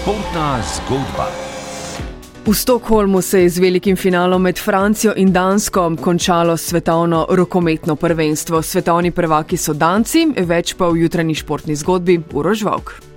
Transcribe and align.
Športna 0.00 0.62
zgodba. 0.64 1.28
V 2.46 2.54
Stokholmu 2.54 3.22
se 3.22 3.40
je 3.40 3.48
z 3.48 3.58
velikim 3.58 3.96
finalom 3.96 4.42
med 4.42 4.58
Francijo 4.58 5.12
in 5.16 5.32
Dansko 5.32 5.96
končalo 6.00 6.56
svetovno 6.56 7.26
rokometno 7.30 7.96
prvenstvo. 7.96 8.62
Svetovni 8.62 9.10
prvaki 9.10 9.56
so 9.56 9.74
Danci, 9.74 10.24
več 10.36 10.72
pa 10.74 10.88
v 10.88 11.04
jutranji 11.04 11.34
športni 11.34 11.76
zgodbi 11.76 12.16
Urožvalk. 12.32 13.09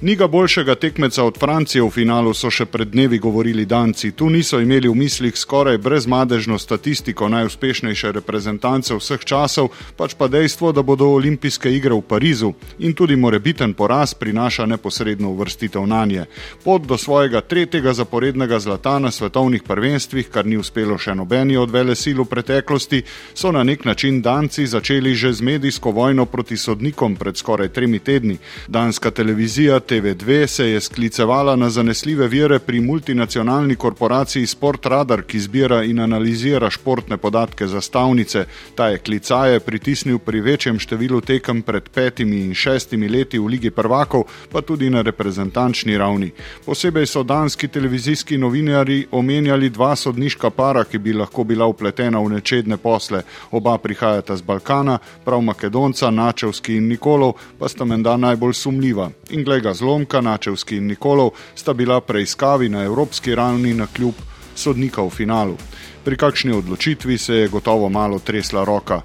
Ni 0.00 0.16
ga 0.16 0.26
boljšega 0.26 0.74
tekmeca 0.74 1.24
od 1.24 1.38
Francije 1.38 1.82
v 1.82 1.90
finalu, 1.90 2.32
so 2.34 2.50
še 2.50 2.66
pred 2.66 2.88
dnevi 2.90 3.18
govorili 3.22 3.64
Danci. 3.64 4.10
Tu 4.10 4.26
niso 4.30 4.58
imeli 4.60 4.88
v 4.90 4.94
mislih 4.98 5.36
skoraj 5.38 5.78
brezmadežno 5.78 6.58
statistiko 6.58 7.28
najuspešnejše 7.30 8.10
reprezentance 8.12 8.94
vseh 8.94 9.22
časov, 9.24 9.70
pač 9.96 10.16
pa 10.18 10.26
dejstvo, 10.28 10.72
da 10.74 10.82
bodo 10.82 11.12
olimpijske 11.14 11.70
igre 11.70 11.94
v 11.94 12.02
Parizu 12.02 12.50
in 12.78 12.92
tudi 12.92 13.16
morebiten 13.16 13.74
poraz 13.74 14.14
prinaša 14.18 14.66
neposredno 14.66 15.30
uvrstitev 15.30 15.86
na 15.86 16.02
nje. 16.04 16.26
Pot 16.64 16.82
do 16.90 16.98
svojega 16.98 17.40
tretjega 17.40 17.94
zaporednega 17.94 18.58
zlata 18.58 18.98
na 18.98 19.14
svetovnih 19.14 19.62
prvenstvih, 19.62 20.28
kar 20.28 20.46
ni 20.46 20.58
uspelo 20.58 20.98
še 20.98 21.14
nobeni 21.14 21.56
od 21.56 21.70
vele 21.70 21.94
sil 22.02 22.18
v 22.26 22.28
preteklosti, 22.34 23.04
so 23.34 23.54
na 23.54 23.62
nek 23.62 23.84
način 23.84 24.20
Danci 24.22 24.66
začeli 24.66 25.14
že 25.14 25.32
z 25.32 25.40
medijsko 25.40 25.90
vojno 25.90 26.26
proti 26.26 26.56
sodnikom 26.56 27.16
pred 27.16 27.38
skoraj 27.38 27.68
tremi 27.68 28.02
tedni. 28.02 28.38
Danska 28.68 29.10
televizija 29.10 29.83
TV2 29.88 30.46
se 30.46 30.70
je 30.70 30.80
sklicevala 30.80 31.56
na 31.56 31.70
zanesljive 31.70 32.28
vire 32.28 32.58
pri 32.58 32.80
multinacionalni 32.80 33.76
korporaciji 33.76 34.46
Sport 34.46 34.86
Radar, 34.86 35.22
ki 35.22 35.40
zbira 35.40 35.82
in 35.84 36.00
analizira 36.00 36.70
športne 36.70 37.16
podatke 37.16 37.66
za 37.66 37.80
stavnice. 37.80 38.44
Ta 38.74 38.88
je 38.88 38.98
klicaje 38.98 39.60
pritisnil 39.60 40.18
pri 40.18 40.40
večjem 40.40 40.78
številu 40.78 41.20
tekem 41.20 41.62
pred 41.62 41.88
petimi 41.88 42.40
in 42.46 42.54
šestimi 42.54 43.08
leti 43.08 43.38
v 43.38 43.46
Ligi 43.46 43.70
prvakov, 43.70 44.24
pa 44.52 44.62
tudi 44.62 44.90
na 44.90 45.02
reprezentančni 45.02 45.98
ravni. 45.98 46.30
Posebej 46.64 47.06
so 47.06 47.22
danski 47.22 47.68
televizijski 47.68 48.38
novinari 48.38 49.06
omenjali 49.10 49.70
dva 49.70 49.96
sodniška 49.96 50.50
para, 50.50 50.84
ki 50.84 50.98
bi 50.98 51.12
lahko 51.12 51.44
bila 51.44 51.66
upletena 51.66 52.20
v 52.20 52.38
nečedne 52.38 52.76
posle. 52.76 53.22
Oba 53.50 53.76
prihajata 53.78 54.36
z 54.36 54.42
Balkana, 54.42 54.98
prav 55.24 55.40
Makedonca, 55.40 56.10
Načevski 56.10 56.76
in 56.76 56.88
Nikolov, 56.88 57.36
pa 57.58 57.68
sta 57.68 57.84
menda 57.84 58.16
najbolj 58.16 58.54
sumljiva. 58.54 59.10
In 59.30 59.44
glej 59.44 59.60
ga 59.60 59.73
zlomka, 59.74 60.20
Načevski 60.20 60.76
in 60.76 60.86
Nikolov 60.86 61.30
sta 61.54 61.72
bila 61.72 62.00
preiskavi 62.00 62.68
na 62.68 62.84
evropski 62.84 63.34
ravni 63.34 63.74
na 63.74 63.86
kljub 63.86 64.14
sodnika 64.54 65.02
v 65.02 65.10
finalu. 65.10 65.56
Pri 66.04 66.16
kakšni 66.16 66.52
odločitvi 66.52 67.18
se 67.18 67.34
je 67.34 67.48
gotovo 67.48 67.88
malo 67.88 68.18
tresla 68.18 68.64
roka. 68.64 69.02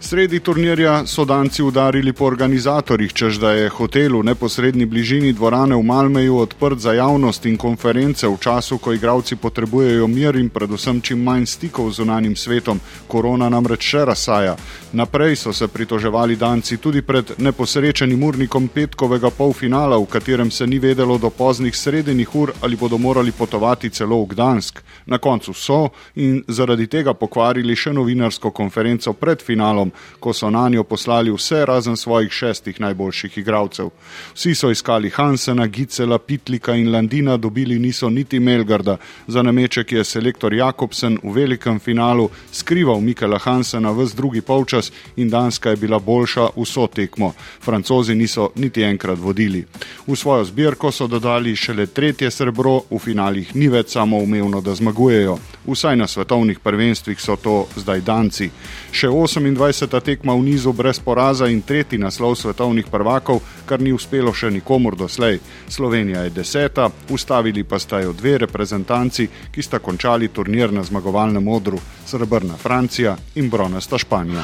Sredi 0.00 0.40
turnirja 0.40 1.06
so 1.06 1.24
danci 1.24 1.62
udarili 1.62 2.12
po 2.12 2.24
organizatorjih, 2.24 3.12
čež 3.12 3.38
da 3.42 3.50
je 3.52 3.68
hotel 3.68 4.18
v 4.18 4.24
neposrednji 4.30 4.86
bližini 4.86 5.32
dvorane 5.32 5.74
v 5.76 5.82
Malmeju 5.82 6.36
odprt 6.38 6.78
za 6.78 6.92
javnost 6.92 7.46
in 7.46 7.56
konference 7.56 8.28
v 8.28 8.36
času, 8.40 8.78
ko 8.78 8.92
igravci 8.92 9.36
potrebujejo 9.36 10.06
mir 10.06 10.36
in 10.36 10.48
predvsem 10.48 11.00
čim 11.00 11.22
manj 11.22 11.46
stikov 11.46 11.90
z 11.90 11.96
zunanjim 11.96 12.36
svetom. 12.36 12.80
Korona 13.08 13.48
namreč 13.48 13.82
še 13.82 14.04
razsaja. 14.04 14.54
Naprej 14.92 15.36
so 15.36 15.52
se 15.52 15.68
pritoževali 15.68 16.36
danci 16.36 16.76
tudi 16.76 17.02
pred 17.02 17.34
neposrečenim 17.38 18.22
urnikom 18.22 18.68
petkovega 18.68 19.30
polfinala, 19.30 19.98
v 19.98 20.06
katerem 20.06 20.50
se 20.50 20.66
ni 20.66 20.78
vedelo 20.78 21.18
do 21.18 21.30
poznih 21.30 21.76
srednjih 21.76 22.34
ur 22.34 22.52
ali 22.60 22.76
bodo 22.76 22.98
morali 22.98 23.32
potovati 23.32 23.90
celo 23.90 24.22
v 24.22 24.26
Gdansk. 24.30 24.80
Na 25.06 25.18
koncu 25.18 25.52
so 25.54 25.90
in 26.14 26.44
zaradi 26.48 26.86
tega 26.86 27.14
pokvarili 27.14 27.76
še 27.76 27.92
novinarsko 27.92 28.50
konferenco 28.50 29.12
pred 29.12 29.42
finalom 29.42 29.87
ko 30.20 30.32
so 30.32 30.50
na 30.50 30.68
njo 30.68 30.84
poslali 30.84 31.30
vse 31.30 31.64
razen 31.66 31.96
svojih 31.96 32.32
šestih 32.32 32.80
najboljših 32.80 33.38
igralcev. 33.38 33.90
Vsi 34.34 34.54
so 34.54 34.70
iskali 34.70 35.10
Hansena, 35.10 35.66
Gicela, 35.66 36.18
Pitlika 36.18 36.74
in 36.74 36.92
Landina, 36.92 37.36
dobili 37.36 37.78
niso 37.78 38.10
niti 38.10 38.40
Melgarda. 38.40 38.96
Za 39.26 39.42
nameček 39.42 39.92
je 39.92 40.04
selektor 40.04 40.54
Jakobsen 40.54 41.18
v 41.22 41.32
velikem 41.32 41.78
finalu 41.80 42.30
skrival 42.52 43.00
Mikela 43.00 43.38
Hansena 43.38 43.90
v 43.90 44.06
drugi 44.16 44.40
polčas 44.40 44.92
in 45.16 45.30
Danska 45.30 45.70
je 45.70 45.76
bila 45.76 45.98
boljša 45.98 46.48
vso 46.56 46.86
tekmo. 46.86 47.32
Francozi 47.60 48.14
niso 48.14 48.50
niti 48.54 48.82
enkrat 48.82 49.18
vodili. 49.18 49.64
V 50.06 50.16
svojo 50.16 50.44
zbirko 50.44 50.92
so 50.92 51.06
dodali 51.06 51.56
šele 51.56 51.86
tretje 51.86 52.30
srebro, 52.30 52.82
v 52.90 52.98
finalih 52.98 53.56
ni 53.56 53.68
več 53.68 53.92
samo 53.92 54.18
umevno, 54.18 54.60
da 54.60 54.74
zmagujejo. 54.74 55.38
Vsaj 55.66 55.96
na 55.96 56.06
svetovnih 56.06 56.58
prvenstvih 56.60 57.20
so 57.20 57.36
to 57.36 57.66
zdaj 57.76 58.00
Danci. 58.00 58.50
Še 58.92 59.08
28 59.08 59.77
20. 59.78 60.00
tekma 60.02 60.34
v 60.34 60.42
nizu 60.42 60.72
brez 60.72 60.98
poraza 60.98 61.46
in 61.46 61.62
tretji 61.62 61.98
naslov 61.98 62.34
svetovnih 62.34 62.90
prvakov, 62.90 63.38
kar 63.66 63.78
ni 63.78 63.92
uspelo 63.94 64.34
še 64.34 64.50
nikomor 64.50 64.96
doslej. 64.98 65.38
Slovenija 65.68 66.26
je 66.26 66.34
deseta, 66.34 66.90
ustavili 67.10 67.62
pa 67.62 67.78
sta 67.78 68.02
jo 68.02 68.12
dve 68.12 68.38
reprezentanci, 68.42 69.28
ki 69.54 69.62
sta 69.62 69.78
končali 69.78 70.34
turnir 70.34 70.72
na 70.72 70.82
zmagovalnem 70.82 71.48
odru: 71.48 71.78
Srebrna 72.06 72.56
Francija 72.58 73.16
in 73.38 73.50
Bronasta 73.50 73.98
Španija. 73.98 74.42